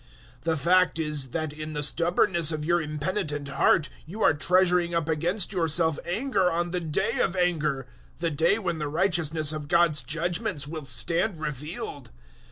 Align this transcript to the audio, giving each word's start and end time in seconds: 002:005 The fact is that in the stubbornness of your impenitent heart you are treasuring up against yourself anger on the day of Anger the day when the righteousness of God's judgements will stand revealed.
002:005 0.39 0.41
The 0.45 0.57
fact 0.57 0.97
is 0.97 1.27
that 1.29 1.53
in 1.53 1.73
the 1.73 1.83
stubbornness 1.83 2.51
of 2.51 2.65
your 2.65 2.81
impenitent 2.81 3.49
heart 3.49 3.87
you 4.07 4.23
are 4.23 4.33
treasuring 4.33 4.95
up 4.95 5.07
against 5.07 5.53
yourself 5.53 5.99
anger 6.05 6.51
on 6.51 6.71
the 6.71 6.79
day 6.79 7.19
of 7.19 7.35
Anger 7.35 7.85
the 8.17 8.31
day 8.31 8.57
when 8.57 8.79
the 8.79 8.87
righteousness 8.87 9.53
of 9.53 9.67
God's 9.67 10.01
judgements 10.01 10.67
will 10.67 10.85
stand 10.85 11.39
revealed. 11.39 12.09